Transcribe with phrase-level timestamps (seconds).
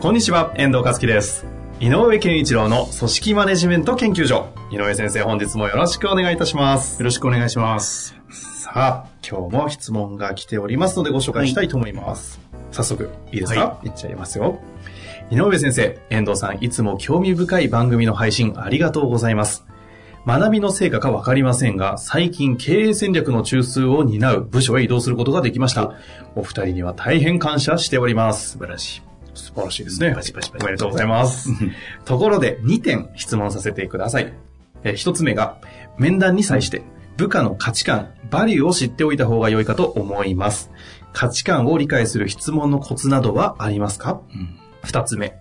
[0.00, 1.44] こんにちは、遠藤和樹です。
[1.78, 4.48] 井上健一郎の組織マネジメント研究所。
[4.72, 6.98] 井上先生、本日もよろしくお願いいたします。
[7.02, 8.16] よろしくお願いします。
[8.30, 12.40] さあ、今日も質問が来ておりますのでご紹介したいと思います。
[12.72, 14.58] 早速、いいですか、、はいっちゃいますよ。
[15.30, 19.66] 井上先生、遠藤さん、いつも興味深い番組の配信ありがとうございます。
[20.26, 25.92] 学びの成果かわかりませんが、最近経営戦略の中枢を担う部署へ移動することができました。
[26.36, 28.52] お二人には大変感謝しております。
[28.52, 29.09] 素晴らしい。
[29.34, 30.14] 素晴らしいですね。
[30.14, 31.50] パチパチパチおめでとうございます。
[32.04, 34.32] ところで、2点質問させてください。
[34.84, 35.58] えー一つ目が、
[35.98, 36.82] 面談に際して、
[37.16, 40.70] 部下の価値観、バリューを知っておいた方が良いかと思います。
[41.12, 44.20] 価値観を理解する質問のコツなどはありますか？
[44.82, 45.36] 二、つ目。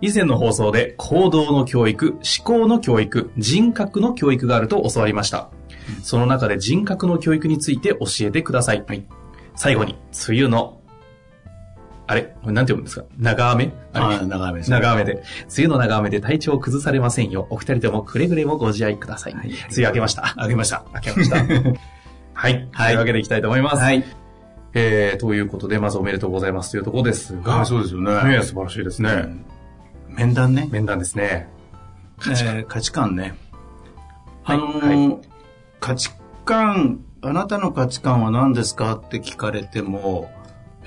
[0.00, 5.50] 以前の放送で行動の教育、思考の教育、人格の教育があると教わりました。
[6.02, 8.84] その中で人格の教育について教えてください。
[9.56, 9.96] 最後に、
[10.28, 10.77] 梅雨の、
[12.08, 12.22] あれ？
[12.42, 13.04] これなんて読むんですか？
[13.18, 13.72] 長雨？
[13.92, 14.16] あれ？
[14.16, 15.12] あ長雨ですね長雨で。
[15.12, 15.22] 梅
[15.58, 17.46] 雨の長雨で体調を崩されませんよ。
[17.50, 19.34] お二人ともくれぐれもご自愛ください。
[19.34, 20.34] はい梅雨明けました。
[20.36, 20.84] あげました。
[20.94, 21.36] 明けました。
[22.34, 22.68] はい。
[22.72, 23.82] はいというわけでいきたいと思います。
[23.82, 24.04] はい。
[24.74, 27.56] えー、ということで、まずおめでとうございますというところですが。
[27.58, 29.10] はいそうですよねね素晴らしいですね。
[29.10, 29.44] うん
[30.08, 30.68] 面談ね。
[30.72, 31.48] 面談ですね。
[32.18, 32.64] 価値観。
[32.66, 33.34] 価値観ね。
[34.44, 35.18] あのはー
[35.80, 36.10] 価値
[36.44, 38.94] 観、あなたの価値観は何ですか？
[38.96, 40.30] って聞かれても、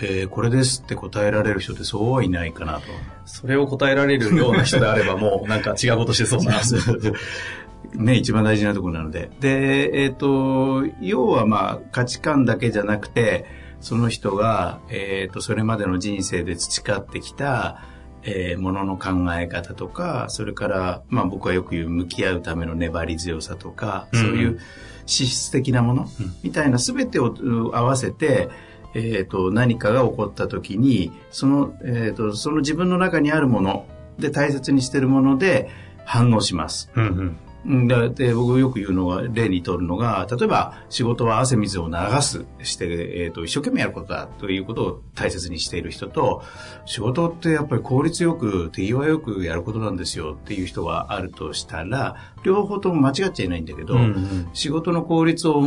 [0.02, 2.82] えーこれですって答えられる人ってそうはいないかなと。
[3.26, 6.60] それを答えられるような人であれば、もう なんか違うことしてそうな。
[7.94, 9.30] ね、一番大事なところなので。
[9.40, 13.46] で、えっ、と、要はまあ価値観だけじゃなくて、
[13.82, 17.84] その人が、えっ、と、それまでの人生で培ってきた、
[18.24, 24.60] えーものの考え方とか、それから、まあ僕はよく言う向き合うための粘り強さとか、うんそういう
[25.06, 26.08] 資質的なもの
[26.44, 28.50] みたいな全てをう合わせて、
[28.94, 33.86] えっ、と、何かが起こった時に、その、えっ、と、その自分の中にあるもの
[34.20, 35.70] で大切にしているもので
[36.06, 36.90] 反応します。
[36.96, 37.38] うんうん。
[37.64, 42.86] で僕よく言うのが例にとるのが例えば仕事は汗水を流すして、
[43.24, 46.44] えー、と一生懸命やることだということを大切にしている人と
[46.86, 55.62] 仕事ってやっぱり効率よく手際よくやることなんですよっていう人があるとしたら両方とも間違っちゃいないんだけど、うんうん仕事の効率を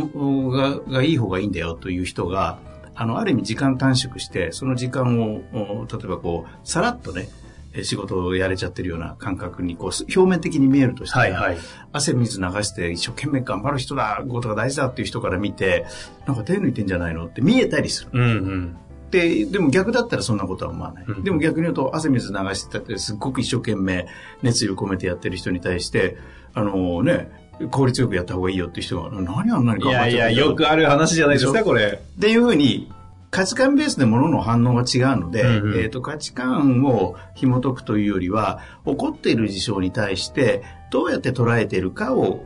[0.49, 2.59] ががいい方がいいんだよという人が
[2.95, 7.29] あのある意味時間短縮してその時間をお例えばこうさらっとね
[7.75, 11.57] え仕事をやれちゃってるような感覚にこう表面的に見えるとしたら、はいはい。
[11.91, 15.85] 汗水流して一生懸命頑張る人だ、ことが大事だっていう人から見て、
[16.25, 18.11] なんか手抜いてんじゃないのって見えたりする。
[18.13, 18.77] うんうん。
[19.11, 21.05] で、でも逆だったらそんなことは思わない。
[21.05, 24.07] うんでも逆に言うと汗水流してたってすっごく一生懸命
[24.41, 26.17] 熱意を込めてやってる人に対して、
[26.53, 27.29] あのね、
[27.71, 32.01] 効率よくやった方がいいよっていう人が、何あんなにいやいや、頑張っちゃってんだろうよくある話じゃないですか、これ。
[32.01, 32.91] っていうふうに、
[33.31, 42.45] 価値観ベースで物の反応が違うので、うんうんえー、と価値観を紐解くというよりは、起こっている事象に対して、どうやって捉えているかを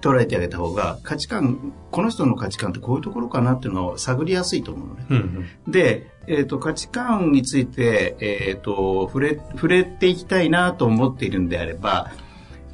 [0.00, 5.06] 捉えてあげた方が、価値観、この人の価値観ってこういうところかなっていうのを探りやすいと思うのね。
[5.10, 5.16] うん
[5.66, 5.72] うん。
[5.72, 12.10] で、えー、と価値観について、えー、と触れ触れていきたいなと思っているんであれば、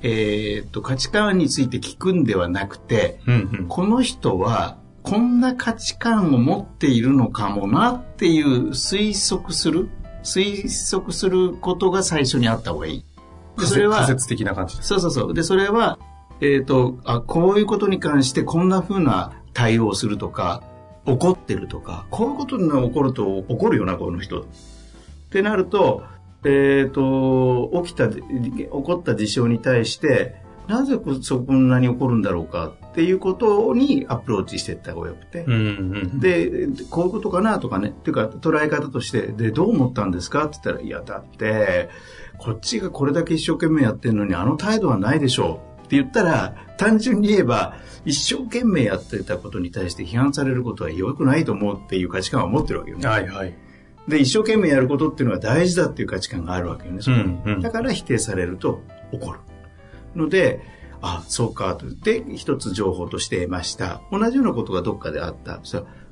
[0.02, 3.68] えー、と価値観について聞くんではなくて、うんうん。
[3.68, 9.88] この人はこんな価値観を持っているのかもなっていう推測する
[10.22, 13.04] 推測することが最初にあった方がいい。
[13.58, 14.76] でそれは仮説的な感じ。
[14.80, 15.34] そうそうそう。
[15.34, 15.98] で、それは、
[16.40, 20.62] えっ、と、あ、こういうことに関してこんな風な対応をするとか、
[21.06, 24.42] 怒ってるとか、こういうことが起こると怒るよな、この人。
[24.42, 24.44] っ
[25.30, 26.02] てなると、
[26.44, 28.22] えっ、と、起きた、起
[28.68, 30.36] こった事象に対して、
[30.68, 35.44] なぜこそこんなに起こるんだろうかっていうことにアプローチしていった方がよくて。
[35.46, 35.56] うんう
[36.16, 36.20] ん。
[36.20, 41.88] で、こういうことかなとかね、っていうか捉え方として、で、どう思ったんですかって言ったら、いや、だって、
[42.36, 53.08] こっちがこれだけ一生懸命やってるのにあの態度はないでしょうって言ったら、単純に言えば、一生懸命やってたことに対して批判されることは良くないと思うっていう価値観を持ってるわけよね。
[53.08, 53.54] はいはい。
[54.08, 57.02] で、一生懸命やることっていうのは大事だっていう価値観があるわけよね。
[57.02, 58.80] そこにうんうんだから否定されると
[59.12, 59.40] 怒る。
[60.16, 60.60] ので、
[61.00, 61.86] あ、そうか、と。
[61.94, 64.00] で、一つ情報として得ました。
[64.10, 65.60] 同じようなことがどっかであった。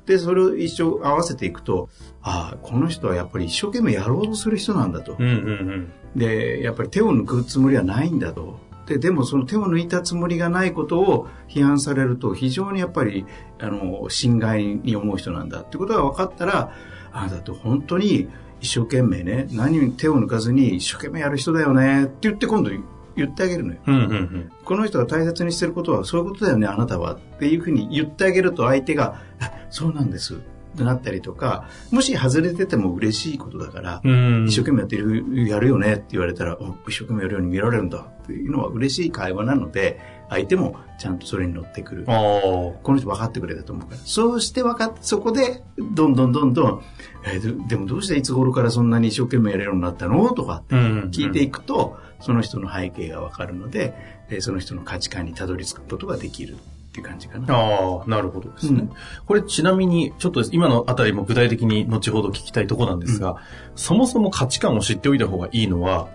[0.05, 1.89] で、それを一生合わせていくと、
[2.21, 5.15] ああ、この人はやっぱり一生懸命やろうとする人なんだと。
[5.19, 8.59] うんうんで、やっぱり手を抜くつもりはないんだと。
[8.87, 13.25] で、でもその手を抜いたつもりがないことを批判されると非常にやっぱり、
[13.59, 16.71] あの、侵害に思う人なんだってことが分かったら、
[17.11, 18.27] あなたって本当に
[18.59, 22.71] 一生懸命ね、何に手を抜かずに一生懸命やる人だよねって言って今度
[23.15, 23.79] 言ってあげるのよ。
[23.85, 23.95] うん。
[23.95, 24.51] うんうんうん。
[24.63, 27.15] この人が大切にしてることはそういうことだよね、あなたは。
[27.15, 30.35] っていうふうに言ってあげると相手が、あそうなんです。
[30.35, 30.37] っ
[30.77, 34.45] てなったりとか、もし外れてても嬉しいことだから、うん。
[34.47, 42.05] 一生懸命やってる、やるよねって言われたら、お一生懸命やるように見られるんだっていうのは嬉しい会話なので、相手もちゃんとそれに乗ってくる。
[42.07, 42.19] ああ。
[42.41, 44.01] この人分かってくれたと思うから。
[44.03, 45.63] そうして分かって、そこで、
[45.93, 46.81] どんどんどんどん、
[47.25, 50.29] えーででもどうしていつ頃からそんなに一生懸命やれるようになったの？
[50.33, 53.93] とかってうんうんうん聞いていくと、その人の背景が分かるので、
[54.29, 56.57] えーその人の価値観にたどり着くことができるっ
[56.91, 57.53] ていう感じかな。
[57.55, 58.81] ああ、なるほどですね。
[58.81, 58.91] うん
[59.25, 63.37] これちなみに、ちょっと今のあたりも具体的に後ほど聞きたいところなんですが、
[63.75, 66.09] そもそも価値観を知っておいた方がいいのは、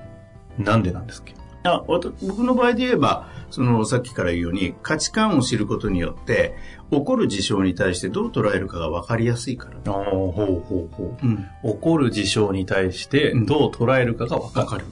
[0.58, 1.34] なんでなんですっけ？
[1.64, 6.54] あ僕の場合で言えば、そのさっきから言うように価値観を知ることによって、
[6.90, 9.92] 起こる事象に対してどう捉えるかが分かりやすいから。
[9.92, 11.46] ああ、ほうほうほうん。
[11.62, 11.72] う。
[11.74, 14.66] 起こる事象に対してどう捉えるかがわかる。
[14.66, 14.84] わかる。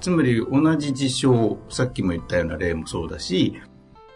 [0.00, 3.60] つまり同じ事象、さっきも言ったような例もそうだし、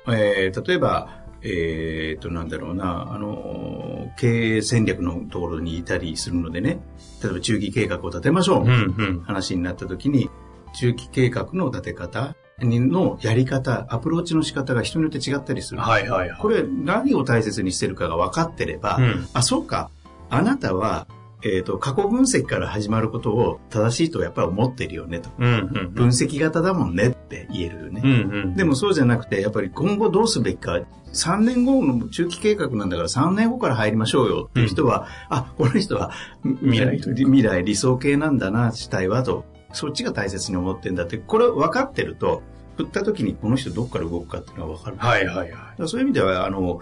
[0.09, 6.81] えー例えば、えーと、なんだろうな、あの、経営戦略のところにいたりするのでね、
[7.23, 8.65] 例えば中期計画を立てましょう。
[8.65, 9.21] うんうん。
[9.23, 10.29] 話になった時に、
[10.73, 15.81] 中期計画の立て方のやり方、アプローチの仕方が人によって違ったりする。
[15.81, 16.39] はいはいはい。
[16.39, 19.91] これ何を大切にしてるかが分かってれば、うんあ、そうか、
[20.29, 21.07] あなたは、
[21.43, 25.31] えっ、と、過去分析から始まることを正しいとやっぱり思ってるよねと。
[25.39, 28.03] うんうん分析型だもんねって言えるよね。
[28.05, 28.15] うんう
[28.49, 28.57] ん。
[28.57, 30.81] でもそうじゃなくて、やっぱり今後どうすべきか、
[31.15, 36.13] 3年後の中期計画なんだから3年後から入りましょうよっていう人は、あ、この人は
[36.45, 39.45] 未来未来理想系なんだな、主体はと。
[39.73, 42.43] そっちが大切に思ってんだって、これ分かってると、
[42.77, 44.97] 振った時にこの人どっから動くかっていうのは分かる。
[44.99, 45.89] はいはいはい。
[45.89, 46.81] そういう意味では、あの、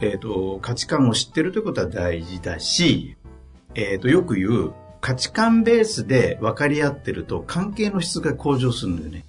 [0.00, 3.16] えっ、と、価値観を知ってるということは大事だし、
[3.74, 9.24] えっ、と、よく言う、価値観ベースで分かり合ってると関係の質が向上するんだよね。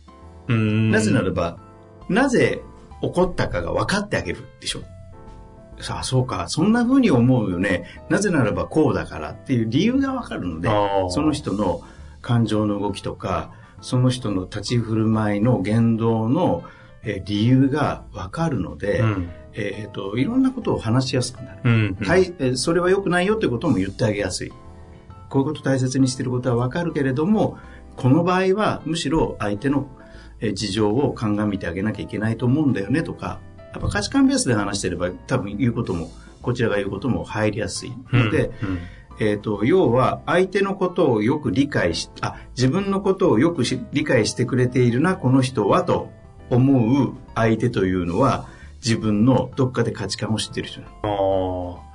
[0.92, 1.58] なぜならば、
[2.10, 2.62] なぜ
[3.02, 4.82] 起こったかが分かってあげるでしょ。
[5.80, 7.86] さあ、そうか、そんな風に思うよね。
[8.10, 10.70] なぜならばこうだからっていう理由が分かるので
[11.10, 11.82] その人の
[12.22, 13.52] 感情の動きとか、
[13.82, 16.64] その人の立ち振る舞いの言動の
[17.04, 19.30] えー理由が分かるので、うん。
[19.54, 21.60] えっ、と、いろんなことを話しやすくなる。
[21.64, 21.98] うん。
[22.02, 24.52] はい、えーそれは良くないよってことも言ってあげやすい。
[25.30, 27.58] こういうこと大切にしてることは分かるけれども、
[27.96, 29.88] この場合はむしろ相手の
[30.40, 33.40] えー事情を鑑みてあげなきゃいけないと思うんだよねとか、
[33.74, 36.12] やっぱ価値観ベースで話してれば多分言うことも、
[36.42, 38.80] こちらが言うことも入りやすいので、うん
[39.20, 46.10] えっ、と、要は相手のことをよく理解し、あ、自分のことをよくし理解してくれているな、この人はと
[46.50, 48.48] 思う相手というのは、
[48.84, 51.84] 自分のどっかで価値観を知ってる人なの。
[51.84, 51.90] ああ。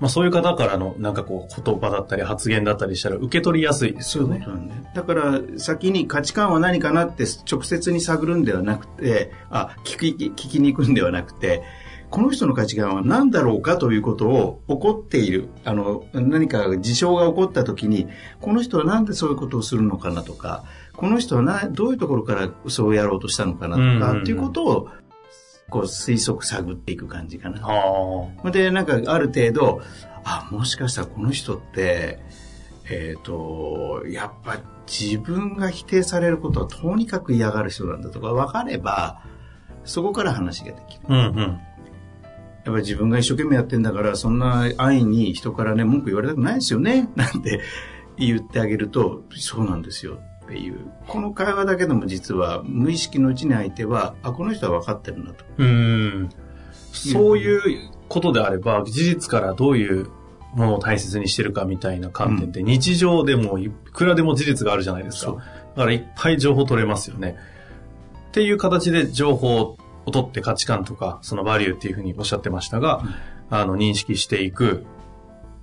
[0.00, 4.38] まあそういう方からのなんかこう言葉だったり発言だったりしたら受け取りやすいですよね。
[4.38, 11.62] なんだよだから先に価値観は何かなって直接に探るんではなくて、あ、聞き、聞きに行くんではなくて、
[12.10, 18.08] この人の価値観は何だろうかということを起こっている、あの、何か事象が起こった時に、
[18.40, 24.88] この人はなんでそういうことをするのかなとか、この人はなどういうところからそうやろうとしたのかなとか、っていうことを、
[25.70, 27.60] こう推測探っていく感じかな。
[27.62, 29.82] あで、なんかある程度、
[30.24, 32.20] あ、もしかしたらこの人って、
[32.90, 39.22] えっ、と、やっぱ自分が否定されることはとにかく嫌がる人なんだとか分かれば、
[39.84, 41.02] そこから話ができる。
[41.08, 41.28] あ。
[41.28, 41.60] うんうん。
[42.68, 47.60] やっぱり自分が一生懸命やってんだから、そんな安易に人からね、文句言われたくないですよね、 なんて
[48.18, 50.76] 言ってあげると、そうなんですよっていう。
[51.06, 55.46] この会話だけでも実は無意識のうちに相手は、あ、この人は分かってるなと。
[55.56, 56.28] うん。
[56.92, 60.10] そういうことであれば、事実からどういう
[60.54, 65.36] ものを大切にしてるかみたいな観点って、日常でもいくらでも事実があるじゃないですか。
[65.74, 67.36] だからいっぱい情報取れますよね。
[68.28, 73.02] っていう形で情報を取って価値観とか、そのバリューっていうふうにおっしゃってましたが、
[73.50, 74.84] あの、認識していく。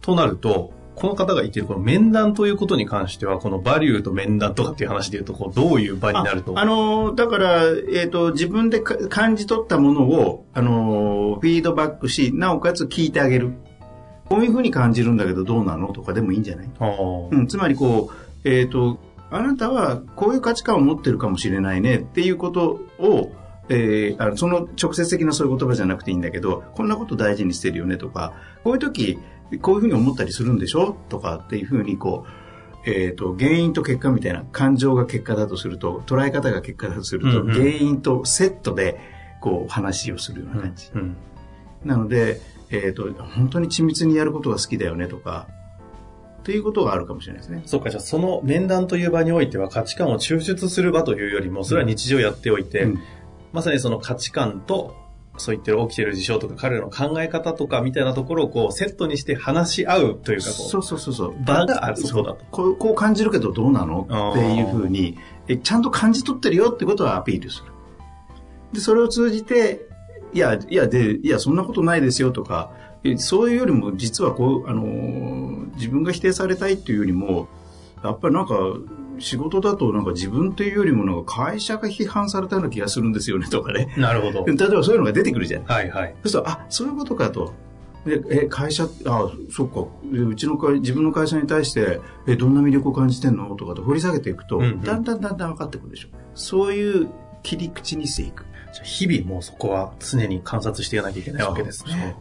[0.02, 6.58] となると、この方が言っているこの面談ということに関しては、このバリューと面談とかっていう話で言うと、こうどういう場になると。
[6.58, 13.54] ああのーだから、えっ、と、自分でか感じ取ったものを、あのーフィードバックし、なおかつ聞いてあげる。
[14.26, 16.70] こういうふうに感じるんだけどどうなのとかでもいいんじゃない？
[17.32, 18.10] うん、つまりこ
[18.44, 18.98] う、えっ、と、
[19.32, 23.32] あなたはこういう価値観を持ってるかもしれないねっていうことを、
[23.70, 29.20] えーあのその直接的なそういう言葉じゃなくていいんだけど、こんなこと大事にしてるよねとか、こういう時、
[29.62, 30.96] こういうふうに思ったりするんでしょ？
[31.10, 32.26] とかっていうふうにこ
[32.86, 39.00] う、えっ、と、原因と結果みたいな、感情が結果だとすると、捉え方が結果だとすると、うんうん原因とセットで、
[39.42, 40.92] こう、話をするような感じ。
[40.94, 41.16] うん。
[41.84, 45.48] なので、えっ、と、本当に緻密にやることが好きだよねとか、
[46.42, 47.64] っていうことがあるかもしれないですね。
[47.66, 53.00] そうか、じゃあその面談という場においては価値観を抽出する場というよりも、それは日常やっておいて、うん
[53.56, 54.96] まさにその価値観と、
[55.38, 61.30] そう言ってる起きてる事象とか彼らの考え方とかみたいなところをこうセットにして話し合うというかこそうそうそうそう。
[61.32, 62.46] う、場があるそうだと。
[62.52, 65.18] こうこう感じるけどどうなのっていうふうに
[65.50, 67.72] えちゃんと感じ取ってるよってことはアピールする
[68.72, 69.86] でそれを通じて
[70.34, 72.72] いやいやでいやそんなことないですよとか
[73.04, 77.50] えそういうよりも実はこう、あのー自分が否定されたいっていうよりも
[78.02, 78.56] やっぱりなんか
[79.20, 84.46] 仕事だとなんか自分というよりもなんか会社が批判されたような気がするんですよねとかねなるほど。
[84.48, 86.16] 例えばそういうのが出てくるじゃんはいはい。
[86.24, 87.54] そうすると、あ、そういうことかと。
[88.06, 89.86] でえ、会社、あ、そっか。
[90.12, 96.10] でうちの会、自分の会社に対して、え、どんな魅力を感じてんのとかと掘り下げていくと、うんうんだんだんだんだん分かってくるでしょ。
[96.36, 97.10] そういう
[97.42, 98.46] 切り口にしていく。
[98.84, 102.16] 日々もうそこは常に観察していかなきゃいけないわけですね。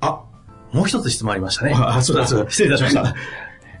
[0.00, 0.24] あ、
[0.72, 1.72] もう一つ質問ありましたね。
[1.74, 3.14] ああそうだそうだ 失礼いたしました。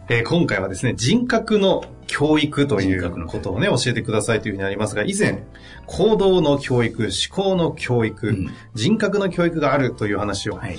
[0.08, 5.44] えー今回はですね、人格の教育ということをね、教えてくださいというふうにありますが、以前、
[5.86, 10.78] 行動の教育、思考の教育、うん人格の教育があるという話を、はい。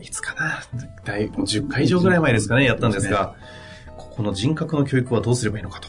[0.00, 0.62] いつかな
[1.04, 3.34] だいぶ10回以上ぐらい前ですかね、やったんですが、
[3.98, 5.88] ここの人格の教育はどうすればいいのかと。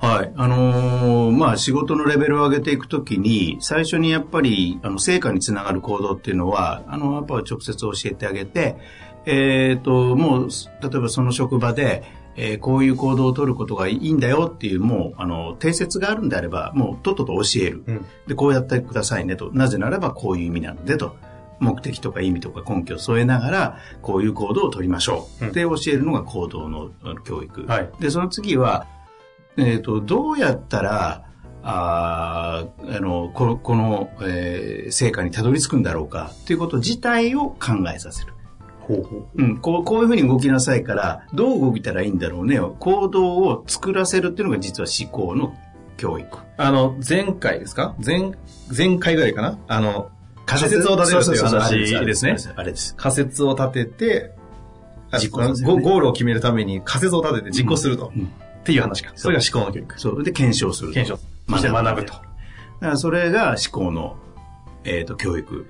[0.00, 0.32] はい。
[0.34, 8.78] あのーまあ、仕事のレベルを上げていくときに、最初にやっぱり、あの、成果につながる行動っていうのは、あの、やっぱ直接教えてあげて、
[9.26, 10.48] えっ、と、もう、
[10.82, 12.02] 例えばその職場で、
[12.36, 17.82] えーこういう行動を取ることがいいんだよっていう、もう、あの、定説があるんであれば、もう、とっとと教える。
[17.86, 18.06] うん。
[18.26, 19.50] で、こうやってくださいねと。
[19.52, 21.16] なぜならばこういう意味なのでと。
[21.60, 25.46] 目的とか意味とか根拠を添えながら、こういう行動を取りましょう。
[25.46, 26.90] うんで、教えるのが行動の
[27.24, 27.66] 教育。
[27.66, 28.86] はいで、その次は、
[29.56, 31.24] えっ、と、どうやったら、
[31.62, 38.32] あーあの、この、この、えー成果にたどり着くんだろうかということ自体を考えさせる。
[38.96, 42.60] ほうほうん、こう、こういうふうに動きなさいから、どう動いたらいいんだろうね。
[42.78, 45.54] 行動を作らせるっていうのが実は思考の
[45.96, 46.38] 教育。
[46.56, 47.94] あの、前回ですか？
[48.04, 48.32] 前、
[48.76, 49.58] 前回ぐらいかな？
[49.68, 50.10] あの、
[50.46, 52.36] 仮説を立てるという話ですね。
[52.56, 52.94] あれです。
[52.96, 54.32] 仮説を立てて、
[55.10, 58.12] あ実行ねゴゴールを決めるために仮説を立てて実行すると。
[58.16, 59.12] うんっていう話か。
[59.14, 59.98] それが思考の教育。
[59.98, 60.22] そう。
[60.22, 60.92] で、検証する。
[60.92, 61.18] 検証。
[61.48, 62.12] そして学ぶと。
[62.12, 62.26] だか
[62.80, 64.18] らそれが思考の、
[64.84, 65.66] えっ、と、教育。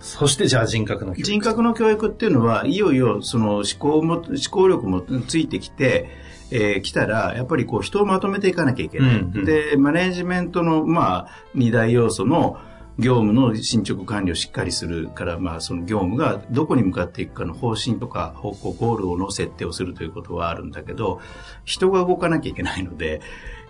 [0.00, 1.22] そしてじゃあ人格の教育。
[1.24, 6.08] 人格の教育っていうのは、いよいよその思考も、思考力もついてきて、
[6.50, 9.20] えー来たら、やっぱりこう人をまとめていかなきゃいけない。
[9.20, 12.58] うんうんで、マネージメントの、まあ、二大要素の
[12.98, 21.20] 業務の進捗管理をしっかりするから、まあ、その業務がどこに向かっていくかの方針とか方向、ゴールをの設定をするということはあるんだけど、
[21.64, 23.20] 人が動かなきゃいけないので、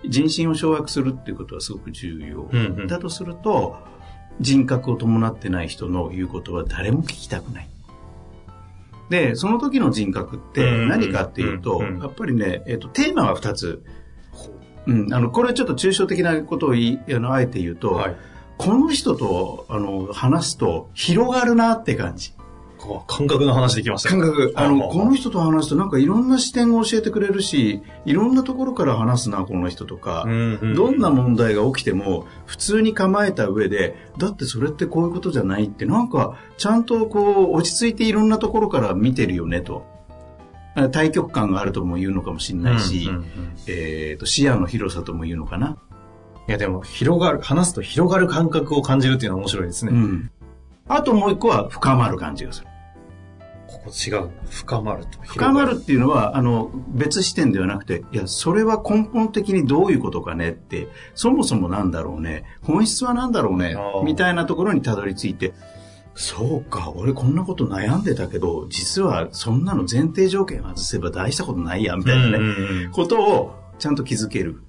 [0.04, 2.48] 人心を掌握するっていうことはすごく重要。
[2.50, 3.76] うんうんだとすると、
[4.40, 7.68] 人格を伴ってない人の言うことは誰も聞きたくない。
[9.10, 13.82] で、その時の人格って何かっていうと、やっぱりね、えっ、と、テーマは2つ。
[14.86, 18.16] うん、あの、これはちょっと抽象的なことを言い、あの、あえて言うと、はい。
[18.56, 22.32] この人と、あの、話すと広がるなって感じ。
[23.06, 24.10] 感覚の話できました。
[24.10, 24.52] 感覚。
[24.56, 30.24] あの、あこの人と話すとなんかいろんな視点を教えてくれるし、いろんなところから話すな、この人とか。
[30.26, 39.84] うんうんどんな問題が起きても普通に構えた上で、だってそれってこういうことじゃないって、なんかちゃんとこう落ち着いていろんなところから見てるよねと。
[40.92, 43.26] 対極感があるとも言うのかもしれないし、うんうんうん
[43.66, 45.76] えーと視野の広さとも言うのかな。
[46.48, 49.92] いやでも、広がる、話すと広がる感覚を感じるっていうのは面白いですね。
[49.92, 50.30] うん。
[50.88, 52.68] あともう一個は深まる感じがする。
[53.68, 54.30] ここ違う。
[54.50, 55.18] 深まると。
[55.22, 65.52] 深まるっていうのは、あの、別視点ではなくて、いや、それは根本的にどういうことかねって、そもそもなんだろうね、本質はなんだろうねみたいなところにたどり着いて、
[66.14, 74.60] そうか、俺こんなこと悩んでたけど、実はそんなの前提条件外せば大したことないや、みたいなね、ことをちゃんと気づける。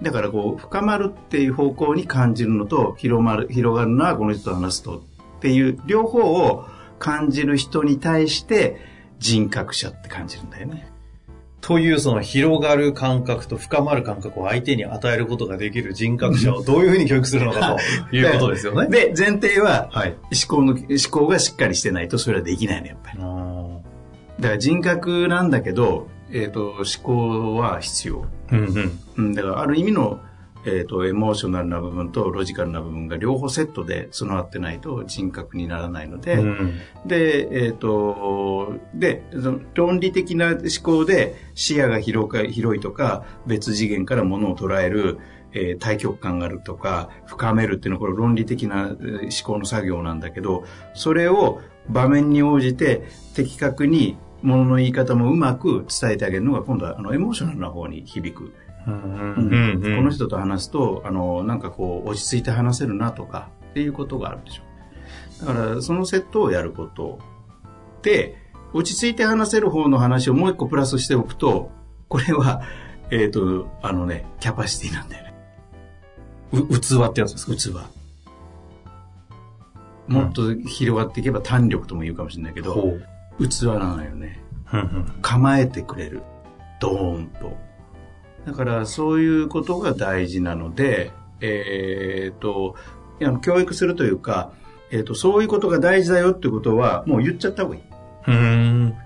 [0.00, 6.64] だからこう、深まるっていう方向に感じるのと、広まる、広がるのはこの人と話すとっていう、両方を
[6.98, 8.76] 感じる人に対して、
[9.18, 10.90] 人格者って感じるんだよね。
[11.60, 17.76] というその広がる感覚と深まる感覚を相手に与えることができる人格者をどういうふうに教育するのか
[18.08, 18.88] ということですよね。
[18.90, 20.10] で、前提は、はい。
[20.10, 23.18] 思考の、思考がしっかりしてないとそれはできないの、やっぱり。
[23.18, 28.26] だから人格なんだけど、えっ、と、思考は必要。
[28.52, 28.98] うんうん。
[29.16, 30.20] うん、だからある意味の、
[30.68, 39.22] えっ、と、エモーショナルな部分とロジカルな部分が両方セットで備わってないと人格にならないので、うんで、えっ、と、で、
[39.74, 45.18] 論理的な思考で視野が広か広いとか、別次元からものを捉える、
[45.52, 58.52] えー対極感があるとか、深めるっていうのはこれ論理的なえー思考の作業なんだけど、それを場面に応じて的確にものの言い方もうまく伝えてあげるのが今度はあのエモーショナルな方に響く。
[58.86, 64.62] うんうんうんこの人と話すと、あの、なんかこう、落ち着いて話せるなとか、っていうことがあるでしょ
[65.42, 65.46] う。
[65.46, 67.18] だから、そのセットをやること
[68.02, 68.36] で、
[68.72, 71.70] 落ち着いて話せる方の話をもう一個プラスしておくと、
[72.08, 72.62] これは、
[73.10, 75.34] えっ、と、あのね、キャパシティなんだよね。
[76.52, 77.54] う器ってやつですか？
[77.56, 77.72] 器。
[80.08, 82.98] もっと広がっていけば弾力とも言うかもしれないけど、ほ
[83.38, 83.48] う。
[83.48, 84.42] 器なのよね。
[84.72, 86.22] うんうん構えてくれる。
[86.80, 87.56] ドーンと。
[88.46, 92.76] だからそういうことが大事なので、えっ、と、
[93.42, 94.52] 教育するというか、
[94.90, 97.82] えっ、と、そういうことが大事だよってことは、もう言っちゃった方がいい。
[97.82, 98.96] うーん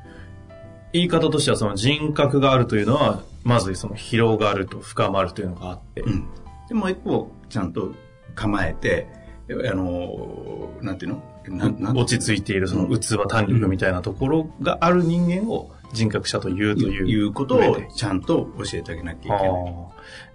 [0.93, 6.03] 言い方としてはその人格があるというのは、まずその広がると深まるというのがあって。
[6.03, 6.29] うん。
[6.69, 7.95] でもう一方、ちゃんと
[8.35, 9.09] 構えて、
[9.51, 11.32] あの、なんていうの？
[11.49, 17.09] 落ち着いているその器、弾力みたいなところがある人間を人格者というという。
[17.09, 19.63] いうことをちゃんと教えてあげなきゃいけない。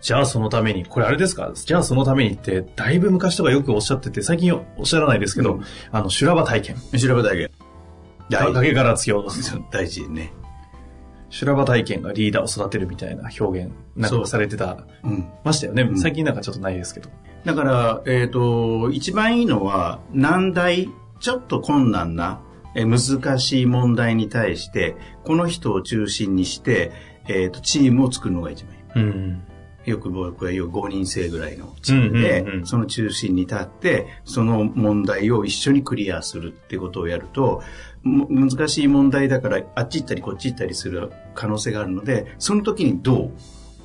[0.02, 1.52] じゃあそのために、これあれですか？
[1.54, 6.76] じゃあそのためにって、だいぶ昔とかよくおっしゃってて、最近おっしゃらないですけど、うんあの、修羅場体験。
[7.00, 7.52] 調べたけ。
[8.30, 9.42] 大崖から突き落とす。
[9.42, 9.64] 事。
[9.72, 10.34] 大事ね。
[11.30, 15.28] 修羅場体験がリーダーを育てるみたいな表現、なんかされてた、うん。
[15.44, 15.84] ましたよね。
[15.84, 17.10] ん最近なんかちょっとないですけど。
[17.48, 20.90] だから、えっ、と、一番いいのは、難題、
[21.22, 22.42] ちょっと困難な、
[22.76, 26.92] えー難しい問題に対して、この人を中心にして、
[27.30, 28.82] えっ、と、チームを作るのが一番いい。
[28.96, 29.44] うん。
[29.86, 37.64] よく僕は言う5人制ぐらいのチームで、うんうんうんその中心に立って、その問題を一緒にクリアするってことをやると、
[38.04, 43.32] も難しい問題だから、あっち行ったりこっち行ったりする可能性があるので、その時にどう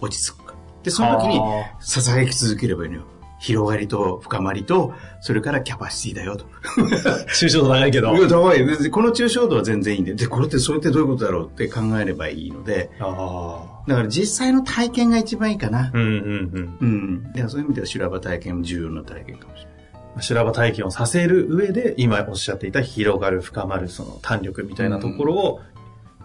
[0.00, 0.54] 落ち着くか。
[0.82, 3.04] で、その時にあ捧げ続ければいいのよ。
[3.42, 6.46] 広がりと深まりと、それからキャパシティだよと。
[7.34, 8.12] 抽象度長いけど。
[8.28, 15.90] 高いでこの抽象度は全然いいんで、で、これってそれってどういうことだろうって考えればいいので、あだから実際の体験が一番いいかなあ。。
[15.92, 16.14] うんうんう
[16.60, 16.76] ん。
[16.80, 17.32] うん。
[17.32, 20.22] でそういう意味では修羅場体験も重要な体験かもしれない。
[20.22, 25.60] 修羅場体験をさせる上で、今おっしゃっていた広がる、深まる、その弾力みたいなところを、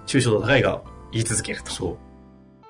[0.05, 1.71] 抽象度高いが言い続けると。
[1.71, 2.06] そう。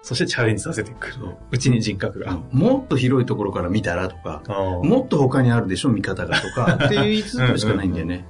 [0.07, 1.11] そしてチャレンジさせていく。
[1.11, 2.39] そううちに人格が。
[2.53, 4.41] もっと広いところから見たらとか、
[4.81, 8.25] もっと他にあるでしょ、見方がとか、 っていう言い続けるしかないんだよね。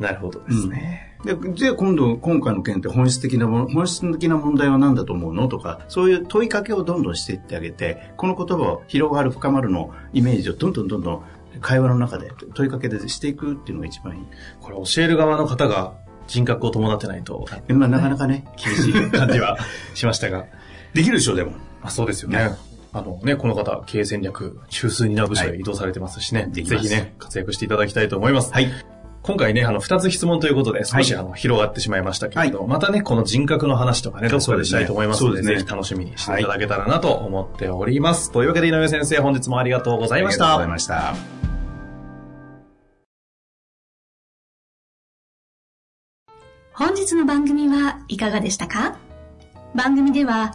[0.00, 1.16] なるほどですね。
[1.24, 11.22] で、で今度、今回の件って本質的なも、本質的な問題は何だと思うのとか、そういう問いかけをどんどんしていってあげて、この言葉を広がる、深まるのイメージをどんどんどんどん
[11.60, 14.22] 会話の中で問いかけでしていくっていうのが一番いい。
[14.60, 15.92] これ教える側の方が
[16.26, 19.58] 人格を伴ってないと、まあ、なかなかね、厳しい感じは
[19.94, 20.46] しましたが。
[20.94, 21.52] できるでしょ、でも。
[21.82, 22.50] あそうですよね。
[22.92, 28.52] あのね、この方、経営戦略、中枢にな部署へ移動されてますしね、できますぜひね、活躍していただきたいと思います。
[28.52, 28.68] はい。
[29.22, 38.32] 今回ね、あの、二つ質問ということで、少し、あの、広がってしまいましたけれど、またね、この人格の話とかね、どこかでしたいと思いますので、そうですねぜひ楽しみにしていただけたらなと思っております。
[38.32, 40.98] というわけで、井上先生、本日もありがとうございましたありがとうござい。
[40.98, 41.14] ました。
[46.72, 48.96] 本日の番組はいかがでしたか？
[49.74, 50.54] 番組では